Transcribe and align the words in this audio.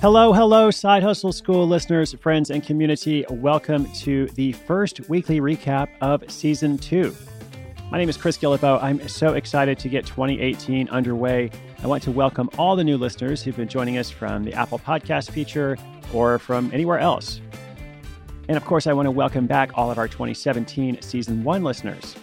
Hello, 0.00 0.32
hello, 0.32 0.70
Side 0.70 1.02
Hustle 1.02 1.32
School 1.32 1.66
listeners, 1.66 2.12
friends, 2.20 2.50
and 2.50 2.62
community. 2.62 3.24
Welcome 3.30 3.90
to 3.94 4.28
the 4.28 4.52
first 4.52 5.08
weekly 5.08 5.40
recap 5.40 5.88
of 6.00 6.22
season 6.30 6.78
two. 6.78 7.12
My 7.90 7.98
name 7.98 8.08
is 8.08 8.16
Chris 8.16 8.38
Guillebeau. 8.38 8.80
I'm 8.80 9.08
so 9.08 9.34
excited 9.34 9.76
to 9.80 9.88
get 9.88 10.06
2018 10.06 10.88
underway. 10.90 11.50
I 11.82 11.88
want 11.88 12.04
to 12.04 12.12
welcome 12.12 12.48
all 12.56 12.76
the 12.76 12.84
new 12.84 12.96
listeners 12.96 13.42
who've 13.42 13.56
been 13.56 13.66
joining 13.66 13.98
us 13.98 14.08
from 14.08 14.44
the 14.44 14.54
Apple 14.54 14.78
Podcast 14.78 15.32
feature 15.32 15.76
or 16.14 16.38
from 16.38 16.70
anywhere 16.72 17.00
else. 17.00 17.40
And 18.46 18.56
of 18.56 18.64
course, 18.64 18.86
I 18.86 18.92
want 18.92 19.06
to 19.06 19.10
welcome 19.10 19.48
back 19.48 19.72
all 19.74 19.90
of 19.90 19.98
our 19.98 20.06
2017 20.06 21.02
season 21.02 21.42
one 21.42 21.64
listeners. 21.64 22.14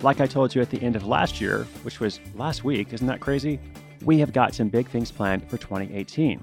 Like 0.00 0.22
I 0.22 0.26
told 0.26 0.54
you 0.54 0.62
at 0.62 0.70
the 0.70 0.80
end 0.80 0.96
of 0.96 1.06
last 1.06 1.38
year, 1.38 1.66
which 1.82 2.00
was 2.00 2.18
last 2.34 2.64
week, 2.64 2.94
isn't 2.94 3.06
that 3.06 3.20
crazy? 3.20 3.60
We 4.06 4.18
have 4.20 4.32
got 4.32 4.54
some 4.54 4.70
big 4.70 4.88
things 4.88 5.10
planned 5.10 5.50
for 5.50 5.58
2018. 5.58 6.42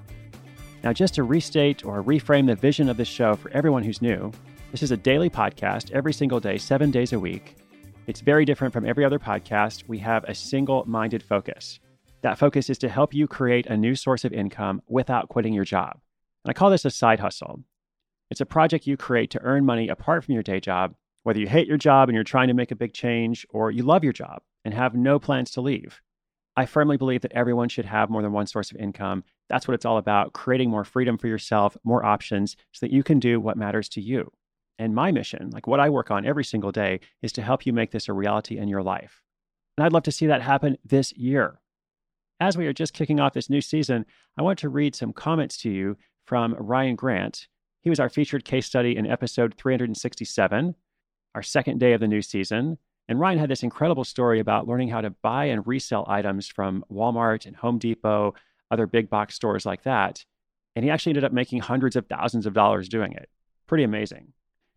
Now, 0.82 0.92
just 0.92 1.14
to 1.14 1.24
restate 1.24 1.84
or 1.84 2.02
reframe 2.04 2.46
the 2.46 2.54
vision 2.54 2.88
of 2.88 2.96
this 2.96 3.08
show 3.08 3.34
for 3.34 3.50
everyone 3.50 3.82
who's 3.82 4.00
new, 4.00 4.30
this 4.70 4.82
is 4.82 4.92
a 4.92 4.96
daily 4.96 5.28
podcast 5.28 5.90
every 5.90 6.12
single 6.12 6.40
day, 6.40 6.56
seven 6.56 6.90
days 6.90 7.12
a 7.12 7.18
week. 7.18 7.56
It's 8.06 8.20
very 8.20 8.44
different 8.44 8.72
from 8.72 8.86
every 8.86 9.04
other 9.04 9.18
podcast. 9.18 9.88
We 9.88 9.98
have 9.98 10.24
a 10.24 10.34
single 10.34 10.84
minded 10.86 11.22
focus. 11.22 11.80
That 12.22 12.38
focus 12.38 12.70
is 12.70 12.78
to 12.78 12.88
help 12.88 13.12
you 13.12 13.26
create 13.26 13.66
a 13.66 13.76
new 13.76 13.94
source 13.94 14.24
of 14.24 14.32
income 14.32 14.82
without 14.88 15.28
quitting 15.28 15.52
your 15.52 15.64
job. 15.64 15.98
And 16.44 16.50
I 16.50 16.52
call 16.52 16.70
this 16.70 16.84
a 16.84 16.90
side 16.90 17.20
hustle. 17.20 17.60
It's 18.30 18.40
a 18.40 18.46
project 18.46 18.86
you 18.86 18.96
create 18.96 19.30
to 19.30 19.42
earn 19.42 19.64
money 19.64 19.88
apart 19.88 20.24
from 20.24 20.34
your 20.34 20.42
day 20.42 20.60
job, 20.60 20.94
whether 21.22 21.40
you 21.40 21.48
hate 21.48 21.66
your 21.66 21.76
job 21.76 22.08
and 22.08 22.14
you're 22.14 22.24
trying 22.24 22.48
to 22.48 22.54
make 22.54 22.70
a 22.70 22.76
big 22.76 22.92
change, 22.94 23.46
or 23.50 23.70
you 23.70 23.82
love 23.82 24.04
your 24.04 24.12
job 24.12 24.42
and 24.64 24.74
have 24.74 24.94
no 24.94 25.18
plans 25.18 25.50
to 25.52 25.60
leave. 25.60 26.00
I 26.58 26.66
firmly 26.66 26.96
believe 26.96 27.20
that 27.20 27.30
everyone 27.30 27.68
should 27.68 27.84
have 27.84 28.10
more 28.10 28.20
than 28.20 28.32
one 28.32 28.48
source 28.48 28.72
of 28.72 28.78
income. 28.78 29.22
That's 29.48 29.68
what 29.68 29.74
it's 29.74 29.84
all 29.84 29.96
about 29.96 30.32
creating 30.32 30.70
more 30.70 30.84
freedom 30.84 31.16
for 31.16 31.28
yourself, 31.28 31.76
more 31.84 32.04
options, 32.04 32.56
so 32.72 32.84
that 32.84 32.92
you 32.92 33.04
can 33.04 33.20
do 33.20 33.38
what 33.38 33.56
matters 33.56 33.88
to 33.90 34.00
you. 34.00 34.32
And 34.76 34.92
my 34.92 35.12
mission, 35.12 35.50
like 35.50 35.68
what 35.68 35.78
I 35.78 35.88
work 35.88 36.10
on 36.10 36.26
every 36.26 36.42
single 36.44 36.72
day, 36.72 36.98
is 37.22 37.30
to 37.34 37.42
help 37.42 37.64
you 37.64 37.72
make 37.72 37.92
this 37.92 38.08
a 38.08 38.12
reality 38.12 38.58
in 38.58 38.66
your 38.66 38.82
life. 38.82 39.22
And 39.76 39.86
I'd 39.86 39.92
love 39.92 40.02
to 40.02 40.10
see 40.10 40.26
that 40.26 40.42
happen 40.42 40.76
this 40.84 41.12
year. 41.12 41.60
As 42.40 42.58
we 42.58 42.66
are 42.66 42.72
just 42.72 42.92
kicking 42.92 43.20
off 43.20 43.34
this 43.34 43.48
new 43.48 43.60
season, 43.60 44.04
I 44.36 44.42
want 44.42 44.58
to 44.58 44.68
read 44.68 44.96
some 44.96 45.12
comments 45.12 45.58
to 45.58 45.70
you 45.70 45.96
from 46.26 46.54
Ryan 46.54 46.96
Grant. 46.96 47.46
He 47.82 47.90
was 47.90 48.00
our 48.00 48.08
featured 48.08 48.44
case 48.44 48.66
study 48.66 48.96
in 48.96 49.06
episode 49.06 49.54
367, 49.56 50.74
our 51.36 51.42
second 51.44 51.78
day 51.78 51.92
of 51.92 52.00
the 52.00 52.08
new 52.08 52.20
season. 52.20 52.78
And 53.08 53.18
Ryan 53.18 53.38
had 53.38 53.48
this 53.48 53.62
incredible 53.62 54.04
story 54.04 54.38
about 54.38 54.68
learning 54.68 54.90
how 54.90 55.00
to 55.00 55.10
buy 55.10 55.46
and 55.46 55.66
resell 55.66 56.04
items 56.08 56.46
from 56.46 56.84
Walmart 56.92 57.46
and 57.46 57.56
Home 57.56 57.78
Depot, 57.78 58.34
other 58.70 58.86
big 58.86 59.08
box 59.08 59.34
stores 59.34 59.64
like 59.64 59.82
that. 59.84 60.24
And 60.76 60.84
he 60.84 60.90
actually 60.90 61.10
ended 61.10 61.24
up 61.24 61.32
making 61.32 61.60
hundreds 61.60 61.96
of 61.96 62.06
thousands 62.06 62.44
of 62.44 62.52
dollars 62.52 62.88
doing 62.88 63.12
it. 63.12 63.30
Pretty 63.66 63.84
amazing. 63.84 64.32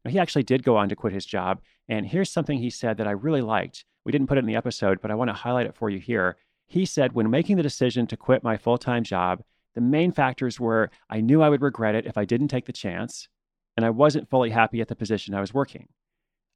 Now, 0.05 0.11
he 0.11 0.19
actually 0.19 0.43
did 0.43 0.63
go 0.63 0.77
on 0.77 0.89
to 0.89 0.95
quit 0.95 1.13
his 1.13 1.25
job. 1.25 1.61
And 1.89 2.07
here's 2.07 2.31
something 2.31 2.57
he 2.57 2.69
said 2.69 2.97
that 2.97 3.07
I 3.07 3.11
really 3.11 3.41
liked. 3.41 3.85
We 4.05 4.11
didn't 4.11 4.27
put 4.27 4.37
it 4.37 4.39
in 4.39 4.47
the 4.47 4.55
episode, 4.55 5.01
but 5.01 5.11
I 5.11 5.15
want 5.15 5.29
to 5.29 5.33
highlight 5.33 5.67
it 5.67 5.75
for 5.75 5.89
you 5.89 5.99
here. 5.99 6.37
He 6.67 6.85
said, 6.85 7.13
when 7.13 7.29
making 7.29 7.57
the 7.57 7.63
decision 7.63 8.07
to 8.07 8.17
quit 8.17 8.43
my 8.43 8.55
full 8.55 8.77
time 8.77 9.03
job, 9.03 9.43
the 9.75 9.81
main 9.81 10.11
factors 10.11 10.59
were 10.59 10.89
I 11.09 11.21
knew 11.21 11.41
I 11.41 11.49
would 11.49 11.61
regret 11.61 11.95
it 11.95 12.05
if 12.05 12.17
I 12.17 12.25
didn't 12.25 12.47
take 12.47 12.65
the 12.65 12.73
chance, 12.73 13.27
and 13.75 13.85
I 13.85 13.89
wasn't 13.89 14.29
fully 14.29 14.49
happy 14.49 14.81
at 14.81 14.87
the 14.87 14.95
position 14.95 15.33
I 15.33 15.41
was 15.41 15.53
working. 15.53 15.87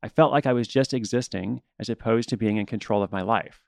I 0.06 0.08
felt 0.08 0.32
like 0.32 0.46
I 0.46 0.54
was 0.54 0.68
just 0.68 0.94
existing 0.94 1.64
as 1.80 1.90
opposed 1.90 2.30
to 2.30 2.38
being 2.38 2.58
in 2.58 2.68
control 2.68 3.02
of 3.02 3.12
my 3.12 3.24
life. 3.24 3.66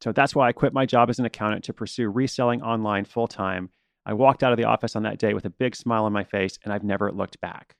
So 0.00 0.12
that's 0.12 0.36
why 0.36 0.46
I 0.46 0.52
quit 0.52 0.72
my 0.72 0.86
job 0.86 1.10
as 1.10 1.18
an 1.18 1.24
accountant 1.24 1.64
to 1.64 1.72
pursue 1.72 2.08
reselling 2.08 2.62
online 2.62 3.04
full 3.04 3.26
time. 3.26 3.70
I 4.06 4.12
walked 4.12 4.44
out 4.44 4.52
of 4.52 4.56
the 4.56 4.68
office 4.68 4.94
on 4.94 5.02
that 5.02 5.18
day 5.18 5.34
with 5.34 5.46
a 5.46 5.50
big 5.50 5.74
smile 5.74 6.04
on 6.04 6.12
my 6.12 6.22
face, 6.22 6.60
and 6.62 6.72
I've 6.72 6.84
never 6.84 7.10
looked 7.10 7.40
back. 7.40 7.74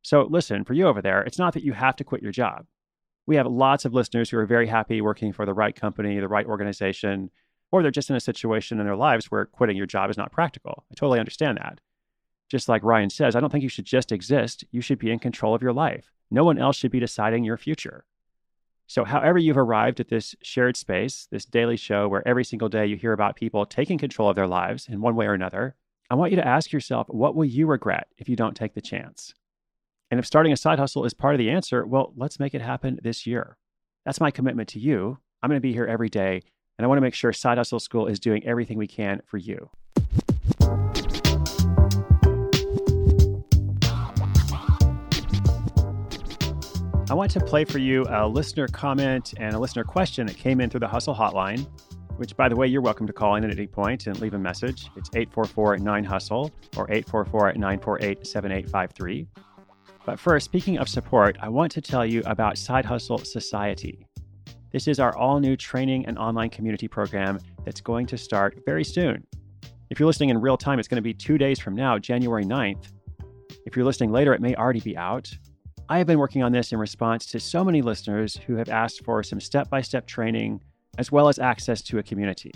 So, 0.00 0.22
listen, 0.22 0.64
for 0.64 0.72
you 0.72 0.86
over 0.86 1.02
there, 1.02 1.20
it's 1.24 1.38
not 1.38 1.52
that 1.52 1.62
you 1.62 1.74
have 1.74 1.94
to 1.96 2.04
quit 2.04 2.22
your 2.22 2.32
job. 2.32 2.64
We 3.26 3.36
have 3.36 3.46
lots 3.46 3.84
of 3.84 3.92
listeners 3.92 4.30
who 4.30 4.38
are 4.38 4.46
very 4.46 4.68
happy 4.68 5.02
working 5.02 5.34
for 5.34 5.44
the 5.44 5.52
right 5.52 5.78
company, 5.78 6.18
the 6.18 6.28
right 6.28 6.46
organization, 6.46 7.30
or 7.70 7.82
they're 7.82 7.90
just 7.90 8.08
in 8.08 8.16
a 8.16 8.20
situation 8.20 8.80
in 8.80 8.86
their 8.86 8.96
lives 8.96 9.26
where 9.26 9.44
quitting 9.44 9.76
your 9.76 9.84
job 9.84 10.08
is 10.08 10.16
not 10.16 10.32
practical. 10.32 10.86
I 10.90 10.94
totally 10.94 11.20
understand 11.20 11.58
that. 11.58 11.82
Just 12.48 12.68
like 12.68 12.82
Ryan 12.82 13.10
says, 13.10 13.34
I 13.34 13.40
don't 13.40 13.50
think 13.50 13.62
you 13.62 13.68
should 13.68 13.84
just 13.84 14.12
exist. 14.12 14.64
You 14.70 14.80
should 14.80 14.98
be 14.98 15.10
in 15.10 15.18
control 15.18 15.54
of 15.54 15.62
your 15.62 15.72
life. 15.72 16.12
No 16.30 16.44
one 16.44 16.58
else 16.58 16.76
should 16.76 16.90
be 16.90 17.00
deciding 17.00 17.44
your 17.44 17.56
future. 17.56 18.04
So, 18.86 19.04
however, 19.04 19.38
you've 19.38 19.58
arrived 19.58 19.98
at 19.98 20.08
this 20.08 20.36
shared 20.42 20.76
space, 20.76 21.26
this 21.30 21.44
daily 21.44 21.76
show 21.76 22.06
where 22.06 22.26
every 22.26 22.44
single 22.44 22.68
day 22.68 22.86
you 22.86 22.96
hear 22.96 23.12
about 23.12 23.34
people 23.34 23.66
taking 23.66 23.98
control 23.98 24.30
of 24.30 24.36
their 24.36 24.46
lives 24.46 24.86
in 24.88 25.00
one 25.00 25.16
way 25.16 25.26
or 25.26 25.34
another, 25.34 25.74
I 26.08 26.14
want 26.14 26.30
you 26.30 26.36
to 26.36 26.46
ask 26.46 26.72
yourself, 26.72 27.08
what 27.08 27.34
will 27.34 27.44
you 27.44 27.66
regret 27.66 28.06
if 28.16 28.28
you 28.28 28.36
don't 28.36 28.54
take 28.54 28.74
the 28.74 28.80
chance? 28.80 29.34
And 30.08 30.20
if 30.20 30.26
starting 30.26 30.52
a 30.52 30.56
side 30.56 30.78
hustle 30.78 31.04
is 31.04 31.14
part 31.14 31.34
of 31.34 31.38
the 31.38 31.50
answer, 31.50 31.84
well, 31.84 32.12
let's 32.16 32.38
make 32.38 32.54
it 32.54 32.62
happen 32.62 33.00
this 33.02 33.26
year. 33.26 33.56
That's 34.04 34.20
my 34.20 34.30
commitment 34.30 34.68
to 34.70 34.78
you. 34.78 35.18
I'm 35.42 35.50
going 35.50 35.56
to 35.56 35.68
be 35.68 35.72
here 35.72 35.84
every 35.84 36.08
day, 36.08 36.42
and 36.78 36.84
I 36.84 36.86
want 36.86 36.98
to 36.98 37.02
make 37.02 37.14
sure 37.14 37.32
Side 37.32 37.58
Hustle 37.58 37.80
School 37.80 38.06
is 38.06 38.20
doing 38.20 38.46
everything 38.46 38.78
we 38.78 38.86
can 38.86 39.20
for 39.26 39.36
you. 39.36 39.70
Want 47.16 47.30
to 47.30 47.40
play 47.40 47.64
for 47.64 47.78
you 47.78 48.04
a 48.10 48.28
listener 48.28 48.68
comment 48.68 49.32
and 49.38 49.54
a 49.54 49.58
listener 49.58 49.84
question 49.84 50.26
that 50.26 50.36
came 50.36 50.60
in 50.60 50.68
through 50.68 50.80
the 50.80 50.86
Hustle 50.86 51.14
Hotline, 51.14 51.66
which, 52.18 52.36
by 52.36 52.46
the 52.46 52.54
way, 52.54 52.66
you're 52.66 52.82
welcome 52.82 53.06
to 53.06 53.12
call 53.12 53.36
in 53.36 53.44
at 53.44 53.50
any 53.50 53.66
point 53.66 54.06
and 54.06 54.20
leave 54.20 54.34
a 54.34 54.38
message. 54.38 54.90
It's 54.96 55.08
844 55.14 55.78
9 55.78 56.04
Hustle 56.04 56.52
or 56.76 56.84
844 56.90 57.54
948 57.54 58.26
7853. 58.26 59.26
But 60.04 60.20
first, 60.20 60.44
speaking 60.44 60.76
of 60.76 60.90
support, 60.90 61.38
I 61.40 61.48
want 61.48 61.72
to 61.72 61.80
tell 61.80 62.04
you 62.04 62.22
about 62.26 62.58
Side 62.58 62.84
Hustle 62.84 63.16
Society. 63.16 64.06
This 64.70 64.86
is 64.86 65.00
our 65.00 65.16
all 65.16 65.40
new 65.40 65.56
training 65.56 66.04
and 66.04 66.18
online 66.18 66.50
community 66.50 66.86
program 66.86 67.38
that's 67.64 67.80
going 67.80 68.04
to 68.08 68.18
start 68.18 68.58
very 68.66 68.84
soon. 68.84 69.26
If 69.88 69.98
you're 69.98 70.06
listening 70.06 70.28
in 70.28 70.38
real 70.38 70.58
time, 70.58 70.78
it's 70.78 70.88
going 70.88 70.96
to 70.96 71.02
be 71.02 71.14
two 71.14 71.38
days 71.38 71.58
from 71.60 71.74
now, 71.74 71.98
January 71.98 72.44
9th. 72.44 72.92
If 73.64 73.74
you're 73.74 73.86
listening 73.86 74.12
later, 74.12 74.34
it 74.34 74.42
may 74.42 74.54
already 74.54 74.80
be 74.80 74.98
out. 74.98 75.32
I 75.88 75.98
have 75.98 76.08
been 76.08 76.18
working 76.18 76.42
on 76.42 76.50
this 76.50 76.72
in 76.72 76.80
response 76.80 77.26
to 77.26 77.38
so 77.38 77.62
many 77.62 77.80
listeners 77.80 78.36
who 78.44 78.56
have 78.56 78.68
asked 78.68 79.04
for 79.04 79.22
some 79.22 79.38
step 79.38 79.70
by 79.70 79.82
step 79.82 80.04
training 80.04 80.60
as 80.98 81.12
well 81.12 81.28
as 81.28 81.38
access 81.38 81.80
to 81.82 81.98
a 81.98 82.02
community. 82.02 82.52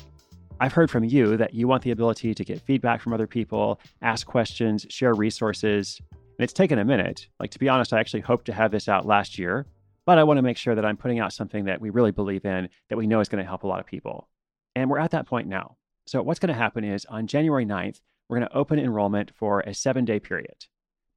I've 0.58 0.72
heard 0.72 0.90
from 0.90 1.04
you 1.04 1.36
that 1.36 1.54
you 1.54 1.68
want 1.68 1.84
the 1.84 1.92
ability 1.92 2.34
to 2.34 2.44
get 2.44 2.60
feedback 2.60 3.00
from 3.00 3.12
other 3.12 3.28
people, 3.28 3.80
ask 4.02 4.26
questions, 4.26 4.84
share 4.90 5.14
resources. 5.14 6.00
And 6.10 6.40
it's 6.40 6.52
taken 6.52 6.80
a 6.80 6.84
minute. 6.84 7.28
Like, 7.38 7.52
to 7.52 7.60
be 7.60 7.68
honest, 7.68 7.92
I 7.92 8.00
actually 8.00 8.22
hoped 8.22 8.46
to 8.46 8.52
have 8.52 8.72
this 8.72 8.88
out 8.88 9.06
last 9.06 9.38
year, 9.38 9.64
but 10.06 10.18
I 10.18 10.24
want 10.24 10.38
to 10.38 10.42
make 10.42 10.56
sure 10.56 10.74
that 10.74 10.84
I'm 10.84 10.96
putting 10.96 11.20
out 11.20 11.32
something 11.32 11.66
that 11.66 11.80
we 11.80 11.90
really 11.90 12.10
believe 12.10 12.44
in, 12.44 12.68
that 12.88 12.98
we 12.98 13.06
know 13.06 13.20
is 13.20 13.28
going 13.28 13.42
to 13.42 13.48
help 13.48 13.62
a 13.62 13.68
lot 13.68 13.78
of 13.78 13.86
people. 13.86 14.28
And 14.74 14.90
we're 14.90 14.98
at 14.98 15.12
that 15.12 15.28
point 15.28 15.46
now. 15.46 15.76
So, 16.04 16.20
what's 16.20 16.40
going 16.40 16.52
to 16.52 16.60
happen 16.60 16.82
is 16.82 17.06
on 17.06 17.28
January 17.28 17.64
9th, 17.64 18.00
we're 18.28 18.38
going 18.38 18.48
to 18.48 18.56
open 18.56 18.80
enrollment 18.80 19.30
for 19.36 19.60
a 19.60 19.72
seven 19.72 20.04
day 20.04 20.18
period 20.18 20.66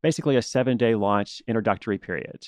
basically 0.04 0.36
a 0.36 0.42
seven 0.42 0.78
day 0.78 0.94
launch 0.94 1.42
introductory 1.48 1.98
period. 1.98 2.48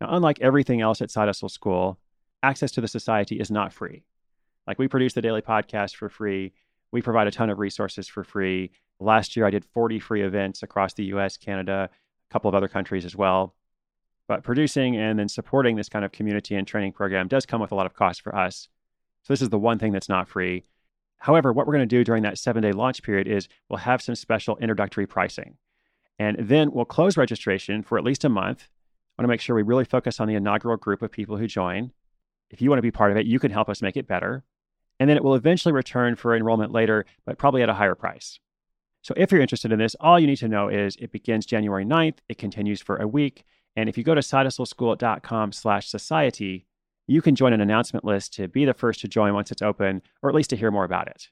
Now, 0.00 0.08
unlike 0.10 0.40
everything 0.40 0.82
else 0.82 1.00
at 1.00 1.10
Side 1.10 1.28
Hustle 1.28 1.48
School, 1.48 1.98
access 2.42 2.72
to 2.72 2.82
the 2.82 2.88
society 2.88 3.40
is 3.40 3.50
not 3.50 3.72
free. 3.72 4.04
Like 4.66 4.78
we 4.78 4.88
produce 4.88 5.14
the 5.14 5.22
daily 5.22 5.40
podcast 5.40 5.94
for 5.96 6.10
free. 6.10 6.52
We 6.90 7.00
provide 7.00 7.28
a 7.28 7.30
ton 7.30 7.48
of 7.48 7.58
resources 7.58 8.08
for 8.08 8.24
free. 8.24 8.72
Last 9.00 9.36
year, 9.36 9.46
I 9.46 9.50
did 9.50 9.64
40 9.64 9.98
free 10.00 10.22
events 10.22 10.62
across 10.62 10.94
the 10.94 11.04
US, 11.06 11.36
Canada, 11.36 11.88
a 11.90 12.32
couple 12.32 12.48
of 12.48 12.54
other 12.54 12.68
countries 12.68 13.04
as 13.04 13.16
well. 13.16 13.54
But 14.26 14.42
producing 14.42 14.96
and 14.96 15.18
then 15.18 15.28
supporting 15.28 15.76
this 15.76 15.88
kind 15.88 16.04
of 16.04 16.12
community 16.12 16.54
and 16.54 16.66
training 16.66 16.92
program 16.92 17.28
does 17.28 17.46
come 17.46 17.60
with 17.60 17.72
a 17.72 17.74
lot 17.74 17.86
of 17.86 17.94
cost 17.94 18.22
for 18.22 18.34
us. 18.34 18.68
So 19.22 19.32
this 19.32 19.42
is 19.42 19.50
the 19.50 19.58
one 19.58 19.78
thing 19.78 19.92
that's 19.92 20.08
not 20.08 20.28
free. 20.28 20.64
However, 21.18 21.52
what 21.52 21.66
we're 21.66 21.74
going 21.74 21.88
to 21.88 21.96
do 21.96 22.04
during 22.04 22.22
that 22.24 22.38
seven 22.38 22.62
day 22.62 22.72
launch 22.72 23.02
period 23.02 23.28
is 23.28 23.48
we'll 23.68 23.78
have 23.78 24.02
some 24.02 24.14
special 24.14 24.56
introductory 24.58 25.06
pricing. 25.06 25.56
And 26.18 26.36
then 26.38 26.70
we'll 26.72 26.84
close 26.84 27.16
registration 27.16 27.82
for 27.82 27.98
at 27.98 28.04
least 28.04 28.24
a 28.24 28.28
month. 28.28 28.68
I 29.16 29.22
want 29.22 29.28
to 29.28 29.32
make 29.32 29.40
sure 29.40 29.56
we 29.56 29.62
really 29.62 29.84
focus 29.84 30.20
on 30.20 30.28
the 30.28 30.34
inaugural 30.34 30.76
group 30.76 31.02
of 31.02 31.10
people 31.10 31.36
who 31.36 31.46
join. 31.46 31.92
If 32.50 32.60
you 32.62 32.70
want 32.70 32.78
to 32.78 32.82
be 32.82 32.90
part 32.90 33.10
of 33.10 33.16
it, 33.16 33.26
you 33.26 33.38
can 33.38 33.50
help 33.50 33.68
us 33.68 33.82
make 33.82 33.96
it 33.96 34.06
better. 34.06 34.44
And 35.00 35.10
then 35.10 35.16
it 35.16 35.24
will 35.24 35.34
eventually 35.34 35.72
return 35.72 36.14
for 36.14 36.36
enrollment 36.36 36.72
later, 36.72 37.04
but 37.24 37.38
probably 37.38 37.62
at 37.62 37.68
a 37.68 37.74
higher 37.74 37.94
price. 37.94 38.38
So 39.02 39.12
if 39.16 39.30
you're 39.30 39.40
interested 39.40 39.72
in 39.72 39.78
this, 39.78 39.96
all 40.00 40.18
you 40.18 40.26
need 40.26 40.36
to 40.36 40.48
know 40.48 40.68
is 40.68 40.96
it 40.96 41.12
begins 41.12 41.46
January 41.46 41.84
9th, 41.84 42.18
it 42.28 42.38
continues 42.38 42.80
for 42.80 42.96
a 42.96 43.08
week, 43.08 43.44
and 43.76 43.88
if 43.88 43.98
you 43.98 44.04
go 44.04 44.14
to 44.14 44.20
sidehustleschool.com 44.20 45.52
slash 45.52 45.88
society, 45.88 46.66
you 47.06 47.20
can 47.20 47.34
join 47.34 47.52
an 47.52 47.60
announcement 47.60 48.04
list 48.04 48.32
to 48.34 48.48
be 48.48 48.64
the 48.64 48.72
first 48.72 49.00
to 49.00 49.08
join 49.08 49.34
once 49.34 49.50
it's 49.50 49.62
open, 49.62 50.00
or 50.22 50.30
at 50.30 50.34
least 50.34 50.50
to 50.50 50.56
hear 50.56 50.70
more 50.70 50.84
about 50.84 51.08
it. 51.08 51.28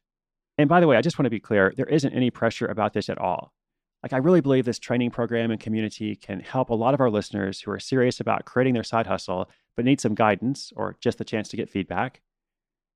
And 0.59 0.69
by 0.69 0.81
the 0.81 0.87
way, 0.87 0.97
I 0.97 1.01
just 1.01 1.19
want 1.19 1.25
to 1.27 1.31
be 1.31 1.41
clear 1.41 1.73
there 1.77 1.87
isn't 1.87 2.13
any 2.13 2.31
pressure 2.31 2.67
about 2.67 2.93
this 2.93 3.09
at 3.09 3.19
all. 3.19 3.55
Like, 4.03 4.13
I 4.13 4.17
really 4.17 4.41
believe 4.41 4.65
this 4.65 4.81
training 4.81 5.13
program 5.13 5.53
and 5.53 5.61
community 5.61 6.17
can 6.17 6.41
help 6.41 6.71
a 6.71 6.75
lot 6.75 6.93
of 6.93 7.01
our 7.01 7.11
listeners 7.11 7.61
who 7.61 7.71
are 7.71 7.79
serious 7.79 8.19
about 8.19 8.45
creating 8.45 8.75
their 8.75 8.83
side 8.83 9.07
hustle, 9.07 9.49
but 9.77 9.85
need 9.85 10.01
some 10.01 10.17
guidance 10.17 10.73
or 10.75 10.97
just 11.01 11.19
the 11.19 11.25
chance 11.25 11.49
to 11.51 11.57
get 11.57 11.71
feedback. 11.71 12.21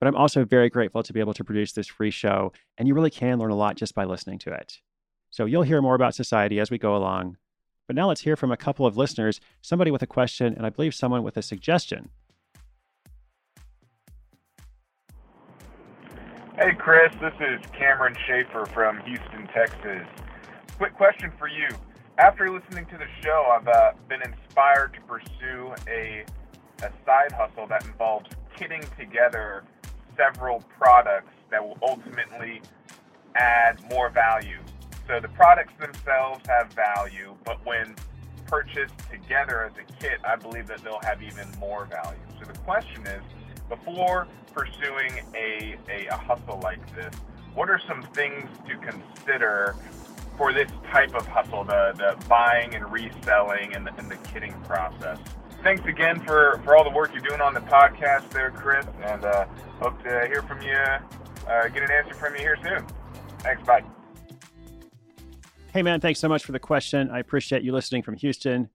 But 0.01 0.09
I'm 0.09 0.17
also 0.17 0.45
very 0.45 0.69
grateful 0.69 1.05
to 1.05 1.13
be 1.13 1.21
able 1.21 1.35
to 1.35 1.45
produce 1.45 1.73
this 1.73 1.87
free 1.87 2.11
show, 2.11 2.53
and 2.77 2.89
you 2.89 2.95
really 2.95 3.11
can 3.11 3.39
learn 3.39 3.53
a 3.53 3.57
lot 3.57 3.77
just 3.77 3.95
by 3.95 4.05
listening 4.05 4.39
to 4.41 4.53
it. 4.53 4.81
So 5.31 5.45
you'll 5.45 5.63
hear 5.63 5.81
more 5.81 5.95
about 5.95 6.15
society 6.15 6.59
as 6.59 6.73
we 6.73 6.79
go 6.79 6.97
along. 6.97 7.37
But 7.87 7.95
now 7.95 8.09
let's 8.09 8.23
hear 8.23 8.35
from 8.35 8.51
a 8.51 8.57
couple 8.57 8.85
of 8.85 8.97
listeners, 8.97 9.41
somebody 9.63 9.93
with 9.93 10.03
a 10.03 10.09
question, 10.09 10.55
and 10.55 10.67
I 10.67 10.71
believe 10.71 10.93
someone 10.93 11.23
with 11.23 11.37
a 11.37 11.43
suggestion. 11.43 12.11
Hey, 16.59 16.75
Chris, 16.77 17.13
this 17.21 17.35
is 17.39 17.61
Cameron 17.79 18.17
Schaefer 18.27 18.67
from 18.67 18.99
Houston, 19.03 19.47
Texas. 19.55 20.09
Quick 20.77 20.95
question 20.95 21.33
for 21.39 21.49
you. 21.49 21.69
After 22.19 22.51
listening 22.51 22.85
to 22.87 22.99
the 22.99 23.07
show, 23.23 23.47
I've 23.51 23.67
uh, 23.67 23.93
been 24.11 24.21
inspired 24.21 24.93
to 24.93 25.01
pursue 25.01 25.75
a, 25.89 26.23
a 26.83 26.91
side 27.07 27.33
hustle 27.33 27.67
that 27.69 27.87
involves 27.87 28.29
kitting 28.59 28.85
together 28.99 29.65
several 30.19 30.63
products 30.79 31.33
that 31.51 31.67
will 31.67 31.79
ultimately 31.81 32.61
add 33.37 33.83
more 33.91 34.11
value. 34.11 34.59
So 35.09 35.19
the 35.19 35.29
products 35.29 35.73
themselves 35.81 36.45
have 36.47 36.71
value, 36.75 37.35
but 37.47 37.65
when 37.65 37.95
purchased 38.47 38.99
together 39.11 39.65
as 39.65 39.73
a 39.79 39.93
kit, 39.99 40.19
I 40.27 40.37
believe 40.37 40.67
that 40.67 40.85
they'll 40.85 41.01
have 41.05 41.23
even 41.23 41.49
more 41.59 41.87
value. 41.87 42.21
So 42.39 42.45
the 42.45 42.59
question 42.61 43.07
is, 43.07 43.23
before 43.71 44.29
pursuing 44.53 45.23
a, 45.35 45.77
a, 45.89 46.09
a 46.09 46.17
hustle 46.19 46.61
like 46.63 46.95
this, 46.95 47.15
what 47.55 47.71
are 47.71 47.81
some 47.89 48.03
things 48.13 48.47
to 48.69 48.77
consider 48.77 49.75
for 50.37 50.53
this 50.53 50.71
type 50.91 51.15
of 51.15 51.27
hustle, 51.27 51.65
the, 51.65 51.93
the 51.97 52.27
buying 52.29 52.75
and 52.75 52.91
reselling 52.93 53.75
and 53.75 53.87
the, 53.87 53.95
and 53.99 54.11
the 54.11 54.17
kitting 54.17 54.63
process? 54.65 55.19
thanks 55.67 55.85
again 55.87 56.21
for, 56.21 56.61
for 56.63 56.77
all 56.77 56.85
the 56.85 56.91
work 56.91 57.11
you're 57.13 57.21
doing 57.21 57.41
on 57.41 57.53
the 57.53 57.61
podcast 57.61 58.31
there, 58.31 58.53
Chris, 58.53 58.87
and 59.03 59.25
uh, 59.25 59.47
hope 59.81 60.01
to 60.05 60.27
hear 60.29 60.41
from 60.43 60.63
you, 60.63 60.77
uh, 60.77 61.67
get 61.69 61.83
an 61.83 61.91
answer 61.91 62.15
from 62.15 62.35
you 62.35 62.41
here 62.41 62.57
soon. 62.63 62.87
Thanks, 63.41 63.65
bye. 63.65 63.83
Hey, 65.73 65.83
man, 65.83 66.01
thanks 66.01 66.21
so 66.21 66.29
much 66.29 66.45
for 66.45 66.53
the 66.53 66.61
question. 66.61 67.11
I 67.11 67.19
appreciate 67.19 67.65
you 67.65 67.73
listening 67.73 68.03
from 68.03 68.15
Houston. 68.15 68.69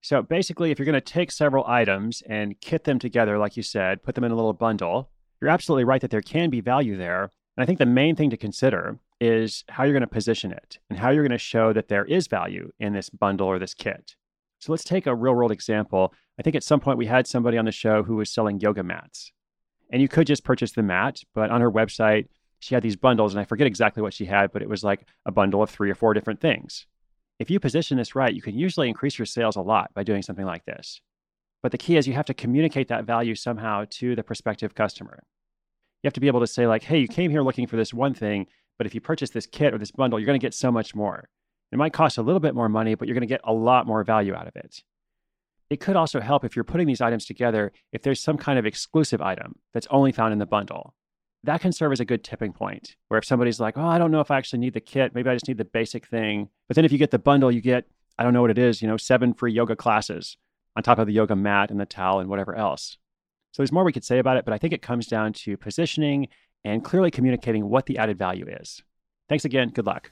So, 0.00 0.22
basically, 0.22 0.72
if 0.72 0.78
you're 0.80 0.86
going 0.86 0.94
to 0.94 1.00
take 1.00 1.30
several 1.30 1.64
items 1.68 2.20
and 2.28 2.60
kit 2.60 2.82
them 2.82 2.98
together, 2.98 3.38
like 3.38 3.56
you 3.56 3.62
said, 3.62 4.02
put 4.02 4.16
them 4.16 4.24
in 4.24 4.32
a 4.32 4.36
little 4.36 4.52
bundle, 4.52 5.10
you're 5.40 5.50
absolutely 5.50 5.84
right 5.84 6.00
that 6.00 6.10
there 6.10 6.20
can 6.20 6.50
be 6.50 6.60
value 6.60 6.96
there. 6.96 7.30
And 7.56 7.62
I 7.62 7.64
think 7.64 7.78
the 7.78 7.86
main 7.86 8.16
thing 8.16 8.30
to 8.30 8.36
consider 8.36 8.98
is 9.20 9.64
how 9.68 9.84
you're 9.84 9.92
going 9.92 10.00
to 10.00 10.06
position 10.06 10.52
it 10.52 10.78
and 10.88 10.98
how 10.98 11.10
you're 11.10 11.22
going 11.22 11.30
to 11.30 11.38
show 11.38 11.72
that 11.72 11.88
there 11.88 12.04
is 12.04 12.26
value 12.26 12.70
in 12.78 12.92
this 12.92 13.10
bundle 13.10 13.48
or 13.48 13.58
this 13.58 13.74
kit. 13.74 14.14
So 14.60 14.72
let's 14.72 14.84
take 14.84 15.06
a 15.06 15.14
real 15.14 15.34
world 15.34 15.52
example. 15.52 16.12
I 16.38 16.42
think 16.42 16.56
at 16.56 16.64
some 16.64 16.80
point 16.80 16.98
we 16.98 17.06
had 17.06 17.26
somebody 17.26 17.58
on 17.58 17.64
the 17.64 17.72
show 17.72 18.02
who 18.02 18.16
was 18.16 18.30
selling 18.30 18.60
yoga 18.60 18.82
mats. 18.82 19.32
And 19.90 20.02
you 20.02 20.08
could 20.08 20.26
just 20.26 20.44
purchase 20.44 20.72
the 20.72 20.82
mat, 20.82 21.20
but 21.34 21.50
on 21.50 21.60
her 21.60 21.70
website, 21.70 22.26
she 22.60 22.74
had 22.74 22.82
these 22.82 22.96
bundles, 22.96 23.32
and 23.32 23.40
I 23.40 23.44
forget 23.44 23.66
exactly 23.66 24.02
what 24.02 24.12
she 24.12 24.24
had, 24.26 24.52
but 24.52 24.62
it 24.62 24.68
was 24.68 24.82
like 24.82 25.06
a 25.24 25.32
bundle 25.32 25.62
of 25.62 25.70
three 25.70 25.90
or 25.90 25.94
four 25.94 26.12
different 26.12 26.40
things. 26.40 26.86
If 27.38 27.50
you 27.50 27.60
position 27.60 27.96
this 27.96 28.16
right, 28.16 28.34
you 28.34 28.42
can 28.42 28.58
usually 28.58 28.88
increase 28.88 29.16
your 29.16 29.26
sales 29.26 29.56
a 29.56 29.62
lot 29.62 29.94
by 29.94 30.02
doing 30.02 30.22
something 30.22 30.44
like 30.44 30.64
this. 30.64 31.00
But 31.62 31.72
the 31.72 31.78
key 31.78 31.96
is 31.96 32.06
you 32.06 32.14
have 32.14 32.26
to 32.26 32.34
communicate 32.34 32.88
that 32.88 33.04
value 33.04 33.34
somehow 33.34 33.84
to 33.90 34.16
the 34.16 34.24
prospective 34.24 34.74
customer. 34.74 35.22
You 36.02 36.08
have 36.08 36.14
to 36.14 36.20
be 36.20 36.26
able 36.26 36.40
to 36.40 36.46
say, 36.46 36.66
like, 36.66 36.82
hey, 36.82 36.98
you 36.98 37.08
came 37.08 37.30
here 37.30 37.42
looking 37.42 37.66
for 37.66 37.76
this 37.76 37.94
one 37.94 38.14
thing, 38.14 38.46
but 38.78 38.86
if 38.86 38.94
you 38.94 39.00
purchase 39.00 39.30
this 39.30 39.46
kit 39.46 39.74
or 39.74 39.78
this 39.78 39.90
bundle, 39.90 40.18
you're 40.18 40.26
going 40.26 40.38
to 40.38 40.44
get 40.44 40.54
so 40.54 40.72
much 40.72 40.94
more. 40.94 41.28
It 41.70 41.76
might 41.76 41.92
cost 41.92 42.16
a 42.16 42.22
little 42.22 42.40
bit 42.40 42.54
more 42.54 42.68
money, 42.68 42.94
but 42.94 43.06
you're 43.06 43.14
going 43.14 43.20
to 43.20 43.26
get 43.26 43.42
a 43.44 43.52
lot 43.52 43.86
more 43.86 44.02
value 44.04 44.34
out 44.34 44.48
of 44.48 44.56
it. 44.56 44.82
It 45.68 45.80
could 45.80 45.96
also 45.96 46.20
help 46.20 46.44
if 46.44 46.56
you're 46.56 46.64
putting 46.64 46.86
these 46.86 47.02
items 47.02 47.26
together 47.26 47.72
if 47.92 48.02
there's 48.02 48.22
some 48.22 48.38
kind 48.38 48.58
of 48.58 48.64
exclusive 48.64 49.20
item 49.20 49.56
that's 49.74 49.86
only 49.90 50.12
found 50.12 50.32
in 50.32 50.38
the 50.38 50.46
bundle. 50.46 50.94
That 51.44 51.60
can 51.60 51.72
serve 51.72 51.92
as 51.92 52.00
a 52.00 52.06
good 52.06 52.24
tipping 52.24 52.52
point 52.52 52.96
where 53.08 53.18
if 53.18 53.24
somebody's 53.24 53.60
like, 53.60 53.76
oh, 53.76 53.86
I 53.86 53.98
don't 53.98 54.10
know 54.10 54.20
if 54.20 54.30
I 54.30 54.38
actually 54.38 54.60
need 54.60 54.72
the 54.72 54.80
kit, 54.80 55.14
maybe 55.14 55.28
I 55.28 55.34
just 55.34 55.46
need 55.46 55.58
the 55.58 55.64
basic 55.64 56.06
thing. 56.06 56.48
But 56.68 56.74
then 56.74 56.84
if 56.84 56.92
you 56.92 56.98
get 56.98 57.10
the 57.10 57.18
bundle, 57.18 57.52
you 57.52 57.60
get, 57.60 57.84
I 58.18 58.22
don't 58.22 58.32
know 58.32 58.40
what 58.40 58.50
it 58.50 58.58
is, 58.58 58.80
you 58.80 58.88
know, 58.88 58.96
seven 58.96 59.34
free 59.34 59.52
yoga 59.52 59.76
classes 59.76 60.36
on 60.74 60.82
top 60.82 60.98
of 60.98 61.06
the 61.06 61.12
yoga 61.12 61.36
mat 61.36 61.70
and 61.70 61.78
the 61.78 61.86
towel 61.86 62.18
and 62.18 62.30
whatever 62.30 62.54
else. 62.54 62.96
So 63.52 63.62
there's 63.62 63.72
more 63.72 63.84
we 63.84 63.92
could 63.92 64.04
say 64.04 64.18
about 64.18 64.36
it, 64.36 64.44
but 64.44 64.54
I 64.54 64.58
think 64.58 64.72
it 64.72 64.82
comes 64.82 65.06
down 65.06 65.32
to 65.34 65.56
positioning 65.56 66.28
and 66.68 66.84
clearly 66.84 67.10
communicating 67.10 67.68
what 67.68 67.86
the 67.86 67.98
added 67.98 68.18
value 68.18 68.46
is. 68.48 68.82
Thanks 69.28 69.44
again. 69.44 69.70
Good 69.70 69.86
luck. 69.86 70.10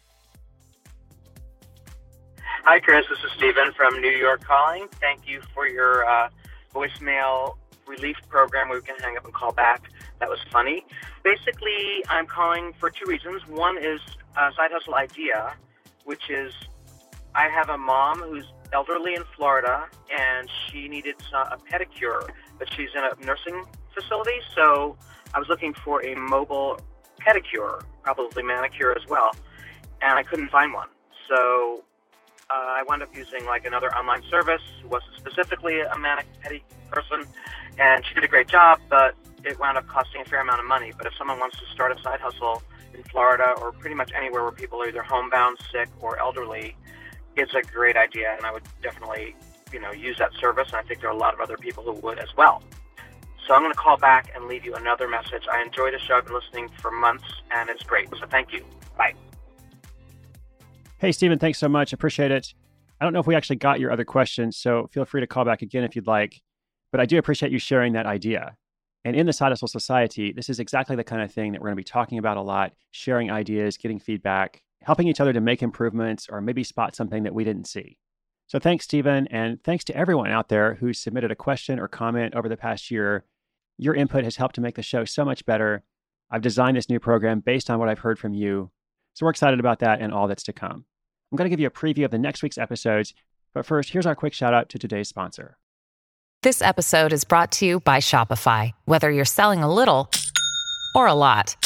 Hi, 2.64 2.80
Chris. 2.80 3.06
This 3.08 3.18
is 3.20 3.30
Stephen 3.36 3.72
from 3.76 4.00
New 4.00 4.10
York 4.10 4.42
calling. 4.42 4.88
Thank 5.00 5.28
you 5.28 5.40
for 5.54 5.68
your 5.68 6.04
uh, 6.08 6.28
voicemail 6.74 7.56
relief 7.86 8.16
program 8.28 8.68
we 8.68 8.80
can 8.80 8.96
hang 8.98 9.16
up 9.16 9.24
and 9.24 9.32
call 9.32 9.52
back. 9.52 9.84
That 10.18 10.28
was 10.28 10.40
funny. 10.50 10.84
Basically, 11.22 12.02
I'm 12.08 12.26
calling 12.26 12.72
for 12.80 12.90
two 12.90 13.04
reasons. 13.06 13.46
One 13.46 13.78
is 13.78 14.00
a 14.36 14.50
side 14.56 14.72
hustle 14.72 14.96
idea, 14.96 15.54
which 16.04 16.28
is 16.28 16.52
I 17.34 17.48
have 17.48 17.68
a 17.68 17.78
mom 17.78 18.20
who's 18.20 18.46
elderly 18.72 19.14
in 19.14 19.22
Florida 19.36 19.86
and 20.10 20.48
she 20.50 20.88
needed 20.88 21.14
a 21.34 21.56
pedicure, 21.58 22.28
but 22.58 22.72
she's 22.72 22.88
in 22.94 23.02
a 23.02 23.24
nursing 23.24 23.64
facility. 23.94 24.38
So 24.54 24.96
I 25.36 25.38
was 25.38 25.50
looking 25.50 25.74
for 25.74 26.02
a 26.02 26.14
mobile 26.14 26.80
pedicure, 27.20 27.82
probably 28.02 28.42
manicure 28.42 28.96
as 28.96 29.06
well, 29.06 29.32
and 30.00 30.14
I 30.14 30.22
couldn't 30.22 30.48
find 30.48 30.72
one. 30.72 30.88
So 31.28 31.84
uh, 32.48 32.54
I 32.54 32.82
wound 32.88 33.02
up 33.02 33.14
using 33.14 33.44
like 33.44 33.66
another 33.66 33.94
online 33.94 34.22
service 34.30 34.62
who 34.80 34.88
wasn't 34.88 35.14
specifically 35.18 35.80
a 35.80 35.98
manic 35.98 36.24
petty 36.40 36.64
person, 36.90 37.26
and 37.78 38.02
she 38.06 38.14
did 38.14 38.24
a 38.24 38.28
great 38.28 38.48
job, 38.48 38.80
but 38.88 39.14
it 39.44 39.60
wound 39.60 39.76
up 39.76 39.86
costing 39.86 40.22
a 40.22 40.24
fair 40.24 40.40
amount 40.40 40.60
of 40.60 40.66
money. 40.66 40.90
But 40.96 41.06
if 41.06 41.12
someone 41.18 41.38
wants 41.38 41.58
to 41.58 41.66
start 41.66 41.92
a 41.92 42.00
side 42.02 42.20
hustle 42.20 42.62
in 42.94 43.02
Florida 43.02 43.54
or 43.60 43.72
pretty 43.72 43.94
much 43.94 44.12
anywhere 44.16 44.42
where 44.42 44.52
people 44.52 44.80
are 44.80 44.88
either 44.88 45.02
homebound, 45.02 45.58
sick, 45.70 45.90
or 46.00 46.18
elderly, 46.18 46.74
it's 47.36 47.52
a 47.52 47.60
great 47.60 47.98
idea, 47.98 48.34
and 48.38 48.46
I 48.46 48.52
would 48.54 48.62
definitely, 48.82 49.36
you 49.70 49.80
know, 49.80 49.92
use 49.92 50.16
that 50.16 50.32
service. 50.40 50.68
And 50.68 50.76
I 50.76 50.82
think 50.82 51.02
there 51.02 51.10
are 51.10 51.14
a 51.14 51.18
lot 51.18 51.34
of 51.34 51.40
other 51.40 51.58
people 51.58 51.84
who 51.84 51.92
would 51.92 52.18
as 52.18 52.34
well. 52.38 52.62
So 53.46 53.54
I'm 53.54 53.62
going 53.62 53.72
to 53.72 53.78
call 53.78 53.96
back 53.96 54.32
and 54.34 54.46
leave 54.46 54.64
you 54.64 54.74
another 54.74 55.08
message. 55.08 55.44
I 55.50 55.62
enjoy 55.62 55.92
the 55.92 55.98
show. 56.00 56.16
I've 56.16 56.24
been 56.24 56.34
listening 56.34 56.68
for 56.80 56.90
months, 56.90 57.24
and 57.52 57.70
it's 57.70 57.82
great. 57.84 58.08
So 58.10 58.26
thank 58.28 58.52
you. 58.52 58.64
Bye. 58.98 59.14
Hey, 60.98 61.12
Stephen, 61.12 61.38
thanks 61.38 61.58
so 61.58 61.68
much. 61.68 61.92
Appreciate 61.92 62.30
it. 62.30 62.54
I 63.00 63.04
don't 63.04 63.12
know 63.12 63.20
if 63.20 63.26
we 63.26 63.34
actually 63.34 63.56
got 63.56 63.78
your 63.78 63.92
other 63.92 64.04
question, 64.04 64.50
so 64.50 64.88
feel 64.90 65.04
free 65.04 65.20
to 65.20 65.26
call 65.26 65.44
back 65.44 65.62
again 65.62 65.84
if 65.84 65.94
you'd 65.94 66.06
like. 66.06 66.42
But 66.90 67.00
I 67.00 67.06
do 67.06 67.18
appreciate 67.18 67.52
you 67.52 67.58
sharing 67.58 67.92
that 67.92 68.06
idea. 68.06 68.56
And 69.04 69.14
in 69.14 69.26
the 69.26 69.32
Side 69.32 69.50
Hustle 69.52 69.68
Society, 69.68 70.32
this 70.32 70.48
is 70.48 70.58
exactly 70.58 70.96
the 70.96 71.04
kind 71.04 71.22
of 71.22 71.30
thing 71.30 71.52
that 71.52 71.60
we're 71.60 71.68
going 71.68 71.76
to 71.76 71.80
be 71.80 71.84
talking 71.84 72.18
about 72.18 72.38
a 72.38 72.42
lot 72.42 72.72
sharing 72.90 73.30
ideas, 73.30 73.76
getting 73.76 74.00
feedback, 74.00 74.62
helping 74.82 75.06
each 75.06 75.20
other 75.20 75.32
to 75.32 75.40
make 75.40 75.62
improvements, 75.62 76.26
or 76.28 76.40
maybe 76.40 76.64
spot 76.64 76.96
something 76.96 77.22
that 77.22 77.34
we 77.34 77.44
didn't 77.44 77.68
see. 77.68 77.98
So 78.48 78.58
thanks, 78.58 78.84
Stephen. 78.84 79.28
And 79.28 79.62
thanks 79.62 79.84
to 79.84 79.96
everyone 79.96 80.30
out 80.30 80.48
there 80.48 80.74
who 80.74 80.92
submitted 80.92 81.30
a 81.30 81.36
question 81.36 81.78
or 81.78 81.86
comment 81.86 82.34
over 82.34 82.48
the 82.48 82.56
past 82.56 82.90
year. 82.90 83.24
Your 83.78 83.94
input 83.94 84.24
has 84.24 84.36
helped 84.36 84.54
to 84.54 84.60
make 84.60 84.76
the 84.76 84.82
show 84.82 85.04
so 85.04 85.24
much 85.24 85.44
better. 85.44 85.82
I've 86.30 86.42
designed 86.42 86.76
this 86.76 86.88
new 86.88 86.98
program 86.98 87.40
based 87.40 87.68
on 87.68 87.78
what 87.78 87.88
I've 87.88 87.98
heard 87.98 88.18
from 88.18 88.32
you. 88.32 88.70
So 89.14 89.26
we're 89.26 89.30
excited 89.30 89.60
about 89.60 89.80
that 89.80 90.00
and 90.00 90.12
all 90.12 90.28
that's 90.28 90.44
to 90.44 90.52
come. 90.52 90.86
I'm 91.30 91.36
going 91.36 91.44
to 91.44 91.50
give 91.50 91.60
you 91.60 91.66
a 91.66 91.70
preview 91.70 92.04
of 92.04 92.10
the 92.10 92.18
next 92.18 92.42
week's 92.42 92.58
episodes, 92.58 93.12
but 93.52 93.66
first, 93.66 93.90
here's 93.90 94.06
our 94.06 94.14
quick 94.14 94.32
shout 94.32 94.54
out 94.54 94.68
to 94.70 94.78
today's 94.78 95.08
sponsor. 95.08 95.58
This 96.42 96.62
episode 96.62 97.12
is 97.12 97.24
brought 97.24 97.52
to 97.52 97.66
you 97.66 97.80
by 97.80 97.98
Shopify. 97.98 98.72
Whether 98.84 99.10
you're 99.10 99.24
selling 99.24 99.62
a 99.62 99.72
little 99.72 100.10
or 100.94 101.06
a 101.06 101.14
lot, 101.14 101.56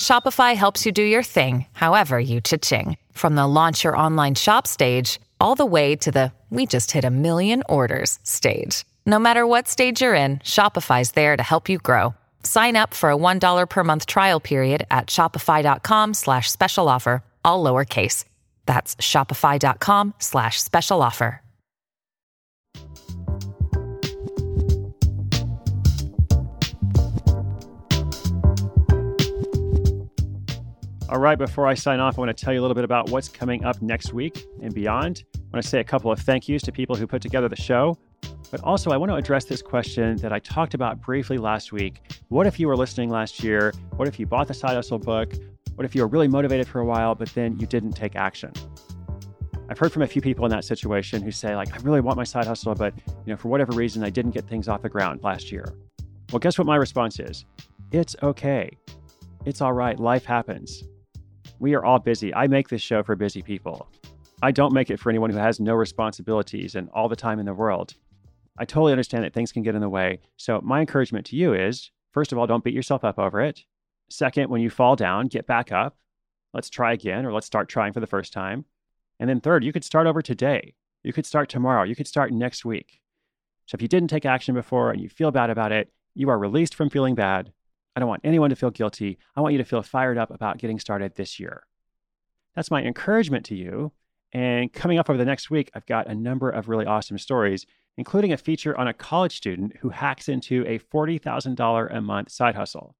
Shopify 0.00 0.54
helps 0.56 0.86
you 0.86 0.92
do 0.92 1.02
your 1.02 1.22
thing, 1.22 1.66
however 1.72 2.18
you 2.18 2.40
cha-ching. 2.40 2.96
From 3.12 3.34
the 3.34 3.46
launch 3.46 3.84
your 3.84 3.96
online 3.96 4.34
shop 4.34 4.66
stage, 4.66 5.20
all 5.40 5.54
the 5.54 5.66
way 5.66 5.94
to 5.96 6.10
the 6.10 6.32
we 6.50 6.66
just 6.66 6.90
hit 6.90 7.04
a 7.04 7.10
million 7.10 7.62
orders 7.68 8.18
stage. 8.22 8.84
No 9.08 9.20
matter 9.20 9.46
what 9.46 9.68
stage 9.68 10.00
you're 10.00 10.16
in, 10.16 10.38
Shopify's 10.38 11.12
there 11.12 11.36
to 11.36 11.42
help 11.42 11.68
you 11.68 11.78
grow. 11.78 12.16
Sign 12.42 12.74
up 12.74 12.92
for 12.92 13.10
a 13.12 13.16
$1 13.16 13.70
per 13.70 13.84
month 13.84 14.06
trial 14.06 14.40
period 14.40 14.84
at 14.90 15.06
shopify.com 15.06 16.12
slash 16.12 16.50
special 16.50 16.88
offer, 16.88 17.22
all 17.44 17.62
lowercase. 17.62 18.24
That's 18.66 18.96
shopify.com 18.96 20.14
slash 20.18 20.60
special 20.60 21.02
offer. 21.02 21.40
All 31.08 31.18
right, 31.20 31.38
before 31.38 31.68
I 31.68 31.74
sign 31.74 32.00
off, 32.00 32.18
I 32.18 32.20
want 32.22 32.36
to 32.36 32.44
tell 32.44 32.52
you 32.52 32.58
a 32.58 32.62
little 32.62 32.74
bit 32.74 32.82
about 32.82 33.10
what's 33.10 33.28
coming 33.28 33.64
up 33.64 33.80
next 33.80 34.12
week 34.12 34.44
and 34.60 34.74
beyond. 34.74 35.22
I 35.36 35.38
want 35.52 35.62
to 35.62 35.68
say 35.68 35.78
a 35.78 35.84
couple 35.84 36.10
of 36.10 36.18
thank 36.18 36.48
yous 36.48 36.62
to 36.62 36.72
people 36.72 36.96
who 36.96 37.06
put 37.06 37.22
together 37.22 37.48
the 37.48 37.54
show. 37.54 37.96
But 38.56 38.64
also, 38.64 38.90
I 38.90 38.96
want 38.96 39.12
to 39.12 39.16
address 39.16 39.44
this 39.44 39.60
question 39.60 40.16
that 40.16 40.32
I 40.32 40.38
talked 40.38 40.72
about 40.72 41.02
briefly 41.02 41.36
last 41.36 41.72
week. 41.72 42.00
What 42.28 42.46
if 42.46 42.58
you 42.58 42.68
were 42.68 42.76
listening 42.76 43.10
last 43.10 43.44
year? 43.44 43.74
What 43.96 44.08
if 44.08 44.18
you 44.18 44.24
bought 44.24 44.48
the 44.48 44.54
Side 44.54 44.76
Hustle 44.76 44.98
book? 44.98 45.34
What 45.74 45.84
if 45.84 45.94
you 45.94 46.00
were 46.00 46.08
really 46.08 46.26
motivated 46.26 46.66
for 46.66 46.80
a 46.80 46.84
while, 46.86 47.14
but 47.14 47.28
then 47.34 47.58
you 47.58 47.66
didn't 47.66 47.92
take 47.92 48.16
action? 48.16 48.54
I've 49.68 49.78
heard 49.78 49.92
from 49.92 50.00
a 50.00 50.06
few 50.06 50.22
people 50.22 50.46
in 50.46 50.50
that 50.52 50.64
situation 50.64 51.20
who 51.20 51.30
say, 51.30 51.54
like, 51.54 51.74
I 51.74 51.82
really 51.82 52.00
want 52.00 52.16
my 52.16 52.24
side 52.24 52.46
hustle, 52.46 52.74
but 52.74 52.94
you 53.26 53.34
know, 53.34 53.36
for 53.36 53.48
whatever 53.48 53.72
reason, 53.72 54.02
I 54.02 54.08
didn't 54.08 54.30
get 54.30 54.48
things 54.48 54.68
off 54.68 54.80
the 54.80 54.88
ground 54.88 55.22
last 55.22 55.52
year. 55.52 55.74
Well, 56.32 56.38
guess 56.38 56.56
what 56.56 56.66
my 56.66 56.76
response 56.76 57.20
is? 57.20 57.44
It's 57.92 58.16
okay. 58.22 58.70
It's 59.44 59.60
all 59.60 59.74
right. 59.74 60.00
Life 60.00 60.24
happens. 60.24 60.82
We 61.58 61.74
are 61.74 61.84
all 61.84 61.98
busy. 61.98 62.32
I 62.32 62.46
make 62.46 62.70
this 62.70 62.80
show 62.80 63.02
for 63.02 63.16
busy 63.16 63.42
people. 63.42 63.86
I 64.40 64.50
don't 64.50 64.72
make 64.72 64.88
it 64.88 64.98
for 64.98 65.10
anyone 65.10 65.28
who 65.28 65.36
has 65.36 65.60
no 65.60 65.74
responsibilities 65.74 66.74
and 66.74 66.88
all 66.94 67.10
the 67.10 67.16
time 67.16 67.38
in 67.38 67.44
the 67.44 67.52
world. 67.52 67.94
I 68.58 68.64
totally 68.64 68.92
understand 68.92 69.24
that 69.24 69.34
things 69.34 69.52
can 69.52 69.62
get 69.62 69.74
in 69.74 69.80
the 69.80 69.88
way. 69.88 70.20
So, 70.36 70.60
my 70.62 70.80
encouragement 70.80 71.26
to 71.26 71.36
you 71.36 71.54
is 71.54 71.90
first 72.12 72.32
of 72.32 72.38
all, 72.38 72.46
don't 72.46 72.64
beat 72.64 72.74
yourself 72.74 73.04
up 73.04 73.18
over 73.18 73.40
it. 73.40 73.64
Second, 74.08 74.50
when 74.50 74.60
you 74.60 74.70
fall 74.70 74.96
down, 74.96 75.28
get 75.28 75.46
back 75.46 75.72
up. 75.72 75.96
Let's 76.54 76.70
try 76.70 76.92
again, 76.92 77.26
or 77.26 77.32
let's 77.32 77.46
start 77.46 77.68
trying 77.68 77.92
for 77.92 78.00
the 78.00 78.06
first 78.06 78.32
time. 78.32 78.64
And 79.20 79.28
then 79.28 79.40
third, 79.40 79.64
you 79.64 79.72
could 79.72 79.84
start 79.84 80.06
over 80.06 80.22
today. 80.22 80.74
You 81.02 81.12
could 81.12 81.26
start 81.26 81.48
tomorrow. 81.48 81.82
You 81.82 81.94
could 81.94 82.06
start 82.06 82.32
next 82.32 82.64
week. 82.64 83.00
So, 83.66 83.74
if 83.74 83.82
you 83.82 83.88
didn't 83.88 84.08
take 84.08 84.26
action 84.26 84.54
before 84.54 84.90
and 84.90 85.00
you 85.00 85.08
feel 85.08 85.30
bad 85.30 85.50
about 85.50 85.72
it, 85.72 85.92
you 86.14 86.30
are 86.30 86.38
released 86.38 86.74
from 86.74 86.88
feeling 86.88 87.14
bad. 87.14 87.52
I 87.94 88.00
don't 88.00 88.08
want 88.08 88.22
anyone 88.24 88.50
to 88.50 88.56
feel 88.56 88.70
guilty. 88.70 89.18
I 89.34 89.40
want 89.40 89.52
you 89.52 89.58
to 89.58 89.64
feel 89.64 89.82
fired 89.82 90.18
up 90.18 90.30
about 90.30 90.58
getting 90.58 90.78
started 90.78 91.14
this 91.14 91.40
year. 91.40 91.64
That's 92.54 92.70
my 92.70 92.82
encouragement 92.82 93.44
to 93.46 93.54
you. 93.54 93.92
And 94.32 94.72
coming 94.72 94.98
up 94.98 95.08
over 95.08 95.18
the 95.18 95.24
next 95.24 95.50
week, 95.50 95.70
I've 95.74 95.86
got 95.86 96.06
a 96.06 96.14
number 96.14 96.50
of 96.50 96.68
really 96.68 96.84
awesome 96.84 97.18
stories 97.18 97.64
including 97.96 98.32
a 98.32 98.36
feature 98.36 98.78
on 98.78 98.88
a 98.88 98.94
college 98.94 99.36
student 99.36 99.76
who 99.80 99.88
hacks 99.88 100.28
into 100.28 100.64
a 100.66 100.78
$40,000 100.78 101.96
a 101.96 102.00
month 102.00 102.30
side 102.30 102.54
hustle. 102.54 102.94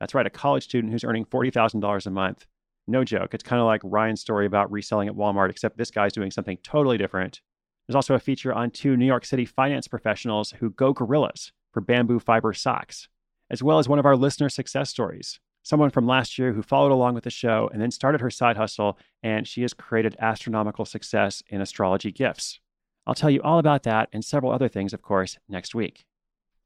That's 0.00 0.14
right, 0.14 0.26
a 0.26 0.30
college 0.30 0.64
student 0.64 0.92
who's 0.92 1.04
earning 1.04 1.24
$40,000 1.24 2.06
a 2.06 2.10
month. 2.10 2.46
No 2.86 3.04
joke. 3.04 3.32
It's 3.32 3.42
kind 3.42 3.60
of 3.60 3.66
like 3.66 3.80
Ryan's 3.84 4.20
story 4.20 4.46
about 4.46 4.70
reselling 4.70 5.08
at 5.08 5.14
Walmart, 5.14 5.50
except 5.50 5.78
this 5.78 5.90
guy's 5.90 6.12
doing 6.12 6.30
something 6.30 6.58
totally 6.62 6.98
different. 6.98 7.40
There's 7.86 7.96
also 7.96 8.14
a 8.14 8.20
feature 8.20 8.52
on 8.52 8.70
two 8.70 8.96
New 8.96 9.06
York 9.06 9.24
City 9.24 9.44
finance 9.44 9.88
professionals 9.88 10.52
who 10.58 10.70
go 10.70 10.92
gorillas 10.92 11.52
for 11.72 11.80
bamboo 11.80 12.18
fiber 12.18 12.52
socks, 12.52 13.08
as 13.50 13.62
well 13.62 13.78
as 13.78 13.88
one 13.88 13.98
of 13.98 14.06
our 14.06 14.16
listener 14.16 14.48
success 14.48 14.90
stories. 14.90 15.40
Someone 15.62 15.90
from 15.90 16.06
last 16.06 16.38
year 16.38 16.52
who 16.52 16.62
followed 16.62 16.92
along 16.92 17.14
with 17.14 17.24
the 17.24 17.30
show 17.30 17.70
and 17.72 17.80
then 17.80 17.90
started 17.90 18.20
her 18.20 18.30
side 18.30 18.56
hustle, 18.56 18.98
and 19.22 19.48
she 19.48 19.62
has 19.62 19.72
created 19.72 20.16
astronomical 20.18 20.84
success 20.84 21.42
in 21.48 21.62
astrology 21.62 22.12
gifts. 22.12 22.60
I'll 23.06 23.14
tell 23.14 23.30
you 23.30 23.42
all 23.42 23.58
about 23.58 23.82
that 23.82 24.08
and 24.12 24.24
several 24.24 24.52
other 24.52 24.68
things, 24.68 24.92
of 24.92 25.02
course, 25.02 25.38
next 25.48 25.74
week. 25.74 26.04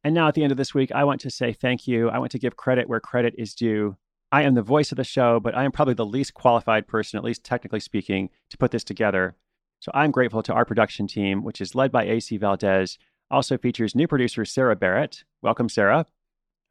And 0.05 0.15
now 0.15 0.29
at 0.29 0.35
the 0.35 0.43
end 0.43 0.53
of 0.53 0.59
this 0.59 0.75
week, 0.75 0.93
I 0.93 1.05
want 1.05 1.21
to 1.23 1.31
say 1.31 1.53
thank 1.53 1.89
you. 1.89 2.09
I 2.09 2.19
want 2.19 2.31
to 2.33 2.39
give 2.39 2.57
credit 2.57 2.89
where 2.89 3.01
credit 3.01 3.35
is 3.37 3.55
due. 3.55 3.97
I 4.31 4.43
am 4.43 4.55
the 4.55 4.63
voice 4.63 4.93
of 4.93 4.97
the 4.97 5.05
show, 5.05 5.41
but 5.41 5.57
I 5.57 5.65
am 5.65 5.73
probably 5.73 5.95
the 5.95 6.07
least 6.07 6.35
qualified 6.35 6.87
person, 6.87 7.17
at 7.19 7.25
least 7.25 7.45
technically 7.45 7.81
speaking, 7.81 8.31
to 8.51 8.59
put 8.59 8.71
this 8.71 8.85
together. 8.85 9.37
So 9.81 9.91
I'm 9.95 10.11
grateful 10.11 10.43
to 10.45 10.53
our 10.53 10.65
production 10.65 11.07
team, 11.07 11.43
which 11.43 11.61
is 11.61 11.75
led 11.75 11.91
by 11.91 12.05
AC 12.05 12.37
Valdez, 12.37 12.99
also 13.31 13.59
features 13.59 13.95
new 13.95 14.07
producer 14.07 14.45
Sarah 14.45 14.77
Barrett. 14.77 15.25
Welcome, 15.43 15.69
Sarah. 15.69 16.07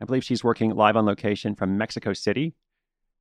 I 0.01 0.05
believe 0.05 0.23
she's 0.23 0.43
working 0.43 0.75
live 0.75 0.95
on 0.95 1.05
location 1.05 1.55
from 1.55 1.77
Mexico 1.77 2.13
City. 2.13 2.53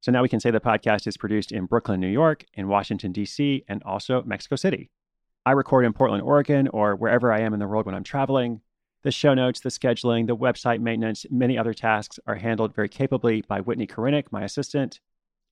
So 0.01 0.13
now 0.13 0.23
we 0.23 0.29
can 0.29 0.41
say 0.41 0.51
the 0.51 0.61
podcast 0.61 1.07
is 1.07 1.17
produced 1.17 1.51
in 1.51 1.67
Brooklyn, 1.67 2.01
New 2.01 2.09
York, 2.09 2.45
in 2.55 2.69
Washington, 2.69 3.13
D.C., 3.13 3.65
and 3.67 3.83
also 3.85 4.23
Mexico 4.25 4.57
City. 4.57 4.91
I 5.47 5.53
record 5.53 5.85
in 5.85 5.93
Portland, 5.93 6.25
Oregon, 6.25 6.67
or 6.73 6.97
wherever 6.97 7.33
I 7.33 7.41
am 7.41 7.55
in 7.55 7.61
the 7.61 7.69
world 7.69 7.87
when 7.87 7.95
I'm 7.95 8.03
traveling. 8.03 8.63
The 9.05 9.13
show 9.13 9.33
notes, 9.33 9.61
the 9.61 9.69
scheduling, 9.69 10.27
the 10.27 10.37
website 10.37 10.81
maintenance, 10.81 11.25
many 11.31 11.57
other 11.57 11.73
tasks 11.73 12.19
are 12.27 12.35
handled 12.35 12.75
very 12.75 12.89
capably 12.89 13.43
by 13.43 13.61
Whitney 13.61 13.87
Korinik, 13.87 14.33
my 14.33 14.43
assistant. 14.43 14.99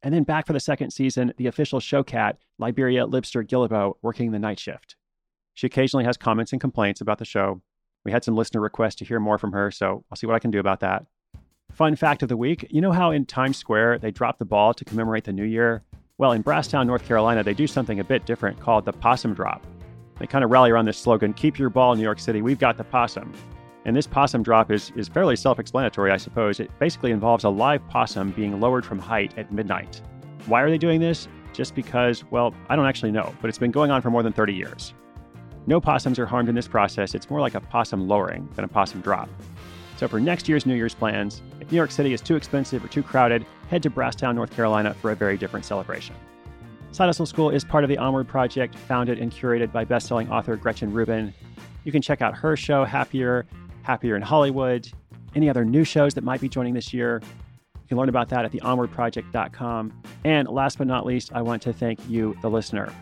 And 0.02 0.12
then 0.12 0.24
back 0.24 0.48
for 0.48 0.52
the 0.52 0.58
second 0.58 0.90
season, 0.90 1.32
the 1.36 1.46
official 1.46 1.78
show 1.78 2.02
cat, 2.02 2.38
Liberia 2.58 3.06
Libster 3.06 3.46
Guillebeau, 3.46 3.94
working 4.02 4.32
the 4.32 4.40
night 4.40 4.58
shift. 4.58 4.96
She 5.54 5.68
occasionally 5.68 6.04
has 6.04 6.16
comments 6.16 6.50
and 6.50 6.60
complaints 6.60 7.00
about 7.00 7.18
the 7.18 7.24
show. 7.24 7.62
We 8.04 8.10
had 8.10 8.24
some 8.24 8.34
listener 8.34 8.60
requests 8.60 8.96
to 8.96 9.04
hear 9.04 9.20
more 9.20 9.38
from 9.38 9.52
her, 9.52 9.70
so 9.70 10.04
I'll 10.10 10.16
see 10.16 10.26
what 10.26 10.34
I 10.34 10.40
can 10.40 10.50
do 10.50 10.58
about 10.58 10.80
that. 10.80 11.06
Fun 11.70 11.94
fact 11.94 12.24
of 12.24 12.28
the 12.28 12.36
week 12.36 12.66
you 12.68 12.80
know 12.80 12.90
how 12.90 13.12
in 13.12 13.26
Times 13.26 13.58
Square 13.58 14.00
they 14.00 14.10
drop 14.10 14.38
the 14.38 14.44
ball 14.44 14.74
to 14.74 14.84
commemorate 14.84 15.22
the 15.22 15.32
new 15.32 15.44
year? 15.44 15.84
Well, 16.18 16.32
in 16.32 16.42
Brasstown, 16.42 16.88
North 16.88 17.06
Carolina, 17.06 17.44
they 17.44 17.54
do 17.54 17.68
something 17.68 18.00
a 18.00 18.04
bit 18.04 18.26
different 18.26 18.58
called 18.58 18.86
the 18.86 18.92
possum 18.92 19.34
drop. 19.34 19.64
They 20.18 20.26
kind 20.26 20.44
of 20.44 20.50
rally 20.50 20.70
around 20.70 20.84
this 20.84 20.98
slogan 20.98 21.32
keep 21.32 21.58
your 21.58 21.70
ball, 21.70 21.92
in 21.92 21.98
New 21.98 22.04
York 22.04 22.20
City, 22.20 22.42
we've 22.42 22.58
got 22.58 22.76
the 22.76 22.84
possum. 22.84 23.32
And 23.84 23.94
this 23.94 24.06
possum 24.06 24.42
drop 24.42 24.70
is, 24.70 24.92
is 24.96 25.08
fairly 25.08 25.36
self 25.36 25.58
explanatory, 25.58 26.10
I 26.10 26.16
suppose. 26.16 26.60
It 26.60 26.70
basically 26.78 27.10
involves 27.10 27.44
a 27.44 27.48
live 27.48 27.86
possum 27.88 28.30
being 28.30 28.58
lowered 28.60 28.86
from 28.86 28.98
height 28.98 29.36
at 29.36 29.52
midnight. 29.52 30.00
Why 30.46 30.62
are 30.62 30.70
they 30.70 30.78
doing 30.78 31.00
this? 31.00 31.28
Just 31.52 31.74
because, 31.74 32.24
well, 32.30 32.54
I 32.68 32.76
don't 32.76 32.86
actually 32.86 33.12
know, 33.12 33.34
but 33.40 33.48
it's 33.48 33.58
been 33.58 33.70
going 33.70 33.90
on 33.90 34.02
for 34.02 34.10
more 34.10 34.22
than 34.22 34.32
30 34.32 34.54
years. 34.54 34.94
No 35.66 35.80
possums 35.80 36.18
are 36.18 36.26
harmed 36.26 36.48
in 36.48 36.54
this 36.54 36.68
process. 36.68 37.14
It's 37.14 37.30
more 37.30 37.40
like 37.40 37.54
a 37.54 37.60
possum 37.60 38.06
lowering 38.06 38.48
than 38.54 38.64
a 38.64 38.68
possum 38.68 39.00
drop. 39.00 39.28
So 39.96 40.08
for 40.08 40.20
next 40.20 40.48
year's 40.48 40.66
New 40.66 40.74
Year's 40.74 40.94
plans, 40.94 41.42
if 41.60 41.70
New 41.70 41.76
York 41.76 41.90
City 41.90 42.12
is 42.12 42.20
too 42.20 42.36
expensive 42.36 42.84
or 42.84 42.88
too 42.88 43.02
crowded, 43.02 43.46
head 43.68 43.82
to 43.84 43.90
Brasstown, 43.90 44.34
North 44.34 44.54
Carolina 44.54 44.94
for 44.94 45.12
a 45.12 45.16
very 45.16 45.36
different 45.38 45.64
celebration. 45.64 46.14
Hustle 46.96 47.26
School 47.26 47.50
is 47.50 47.64
part 47.64 47.82
of 47.82 47.88
the 47.88 47.98
Onward 47.98 48.28
Project, 48.28 48.76
founded 48.76 49.18
and 49.18 49.32
curated 49.32 49.72
by 49.72 49.84
bestselling 49.84 50.30
author 50.30 50.56
Gretchen 50.56 50.92
Rubin. 50.92 51.34
You 51.82 51.92
can 51.92 52.00
check 52.00 52.22
out 52.22 52.36
her 52.36 52.56
show, 52.56 52.84
Happier, 52.84 53.46
Happier 53.82 54.16
in 54.16 54.22
Hollywood, 54.22 54.88
any 55.34 55.50
other 55.50 55.64
new 55.64 55.84
shows 55.84 56.14
that 56.14 56.24
might 56.24 56.40
be 56.40 56.48
joining 56.48 56.72
this 56.72 56.94
year. 56.94 57.20
You 57.74 57.88
can 57.88 57.98
learn 57.98 58.08
about 58.08 58.28
that 58.30 58.44
at 58.44 58.52
theonwardproject.com. 58.52 60.02
And 60.24 60.48
last 60.48 60.78
but 60.78 60.86
not 60.86 61.04
least, 61.04 61.32
I 61.34 61.42
want 61.42 61.62
to 61.62 61.72
thank 61.72 61.98
you, 62.08 62.36
the 62.40 62.48
listener. 62.48 62.92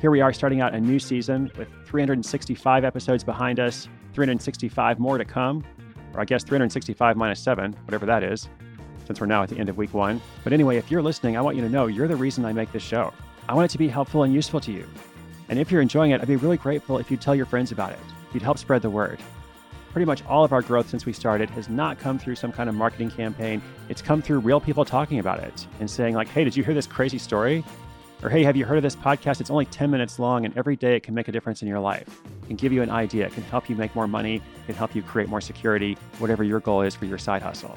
Here 0.00 0.10
we 0.10 0.20
are 0.20 0.32
starting 0.32 0.60
out 0.60 0.74
a 0.74 0.80
new 0.80 0.98
season 0.98 1.50
with 1.58 1.68
365 1.84 2.84
episodes 2.84 3.22
behind 3.22 3.60
us, 3.60 3.88
365 4.14 4.98
more 4.98 5.18
to 5.18 5.24
come, 5.24 5.62
or 6.14 6.20
I 6.20 6.24
guess 6.24 6.42
365 6.42 7.16
minus 7.16 7.40
seven, 7.40 7.74
whatever 7.84 8.06
that 8.06 8.22
is, 8.22 8.48
since 9.06 9.20
we're 9.20 9.26
now 9.26 9.42
at 9.42 9.50
the 9.50 9.58
end 9.58 9.68
of 9.68 9.76
week 9.76 9.92
one. 9.92 10.22
But 10.42 10.54
anyway, 10.54 10.78
if 10.78 10.90
you're 10.90 11.02
listening, 11.02 11.36
I 11.36 11.42
want 11.42 11.56
you 11.56 11.62
to 11.62 11.68
know 11.68 11.86
you're 11.86 12.08
the 12.08 12.16
reason 12.16 12.44
I 12.46 12.52
make 12.52 12.72
this 12.72 12.82
show. 12.82 13.12
I 13.48 13.54
want 13.54 13.70
it 13.70 13.72
to 13.72 13.78
be 13.78 13.88
helpful 13.88 14.22
and 14.22 14.32
useful 14.32 14.60
to 14.60 14.72
you. 14.72 14.86
And 15.48 15.58
if 15.58 15.70
you're 15.70 15.82
enjoying 15.82 16.12
it, 16.12 16.20
I'd 16.20 16.28
be 16.28 16.36
really 16.36 16.56
grateful 16.56 16.98
if 16.98 17.10
you'd 17.10 17.20
tell 17.20 17.34
your 17.34 17.46
friends 17.46 17.72
about 17.72 17.92
it. 17.92 17.98
You'd 18.32 18.42
help 18.42 18.58
spread 18.58 18.82
the 18.82 18.90
word. 18.90 19.18
Pretty 19.92 20.04
much 20.04 20.24
all 20.26 20.44
of 20.44 20.52
our 20.52 20.62
growth 20.62 20.88
since 20.88 21.04
we 21.04 21.12
started 21.12 21.50
has 21.50 21.68
not 21.68 21.98
come 21.98 22.18
through 22.18 22.36
some 22.36 22.52
kind 22.52 22.68
of 22.68 22.76
marketing 22.76 23.10
campaign. 23.10 23.60
It's 23.88 24.00
come 24.00 24.22
through 24.22 24.38
real 24.38 24.60
people 24.60 24.84
talking 24.84 25.18
about 25.18 25.40
it 25.40 25.66
and 25.80 25.90
saying, 25.90 26.14
like, 26.14 26.28
hey, 26.28 26.44
did 26.44 26.56
you 26.56 26.62
hear 26.62 26.74
this 26.74 26.86
crazy 26.86 27.18
story? 27.18 27.64
Or 28.22 28.28
hey, 28.28 28.44
have 28.44 28.54
you 28.54 28.64
heard 28.64 28.76
of 28.76 28.82
this 28.82 28.94
podcast? 28.94 29.40
It's 29.40 29.50
only 29.50 29.64
10 29.64 29.90
minutes 29.90 30.18
long 30.18 30.44
and 30.44 30.56
every 30.56 30.76
day 30.76 30.94
it 30.94 31.02
can 31.02 31.14
make 31.14 31.26
a 31.26 31.32
difference 31.32 31.62
in 31.62 31.68
your 31.68 31.80
life. 31.80 32.20
It 32.42 32.46
can 32.46 32.56
give 32.56 32.72
you 32.72 32.82
an 32.82 32.90
idea. 32.90 33.26
It 33.26 33.32
can 33.32 33.42
help 33.44 33.68
you 33.68 33.74
make 33.74 33.94
more 33.96 34.06
money. 34.06 34.36
It 34.36 34.66
can 34.66 34.74
help 34.76 34.94
you 34.94 35.02
create 35.02 35.28
more 35.28 35.40
security, 35.40 35.96
whatever 36.18 36.44
your 36.44 36.60
goal 36.60 36.82
is 36.82 36.94
for 36.94 37.06
your 37.06 37.18
side 37.18 37.42
hustle. 37.42 37.76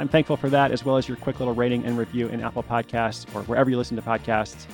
I'm 0.00 0.08
thankful 0.08 0.38
for 0.38 0.48
that, 0.48 0.72
as 0.72 0.82
well 0.82 0.96
as 0.96 1.06
your 1.06 1.18
quick 1.18 1.40
little 1.40 1.54
rating 1.54 1.84
and 1.84 1.98
review 1.98 2.28
in 2.28 2.40
Apple 2.40 2.62
Podcasts 2.62 3.26
or 3.34 3.42
wherever 3.42 3.68
you 3.68 3.76
listen 3.76 3.96
to 3.96 4.02
podcasts. 4.02 4.64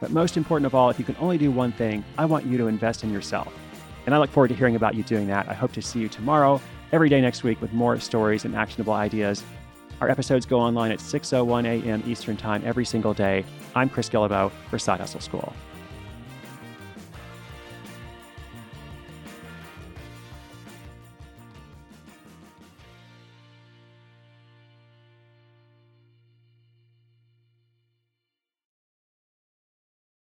But 0.00 0.10
most 0.10 0.38
important 0.38 0.64
of 0.64 0.74
all, 0.74 0.88
if 0.88 0.98
you 0.98 1.04
can 1.04 1.16
only 1.20 1.36
do 1.36 1.50
one 1.50 1.70
thing, 1.70 2.02
I 2.16 2.24
want 2.24 2.46
you 2.46 2.56
to 2.56 2.66
invest 2.66 3.04
in 3.04 3.12
yourself. 3.12 3.52
And 4.06 4.14
I 4.14 4.18
look 4.18 4.30
forward 4.30 4.48
to 4.48 4.54
hearing 4.54 4.76
about 4.76 4.94
you 4.94 5.02
doing 5.02 5.26
that. 5.26 5.46
I 5.50 5.52
hope 5.52 5.72
to 5.72 5.82
see 5.82 5.98
you 5.98 6.08
tomorrow, 6.08 6.62
every 6.92 7.10
day 7.10 7.20
next 7.20 7.44
week, 7.44 7.60
with 7.60 7.74
more 7.74 8.00
stories 8.00 8.46
and 8.46 8.56
actionable 8.56 8.94
ideas. 8.94 9.44
Our 10.00 10.08
episodes 10.08 10.46
go 10.46 10.58
online 10.58 10.92
at 10.92 11.00
6:01 11.00 11.66
a.m. 11.66 12.02
Eastern 12.06 12.38
Time 12.38 12.62
every 12.64 12.86
single 12.86 13.12
day. 13.12 13.44
I'm 13.74 13.90
Chris 13.90 14.08
Guillebeau 14.08 14.50
for 14.70 14.78
Side 14.78 15.00
Hustle 15.00 15.20
School. 15.20 15.52